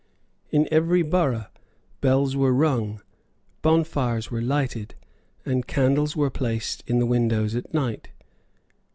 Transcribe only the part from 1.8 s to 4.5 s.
bells were rung; bonfires were